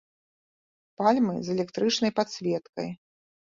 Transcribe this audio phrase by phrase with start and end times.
[1.03, 2.89] Пальмы з электрычнай падсветкай.